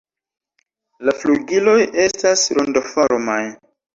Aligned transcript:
La 1.09 1.13
flugiloj 1.19 1.77
estas 2.05 2.47
rondoformaj. 2.59 3.39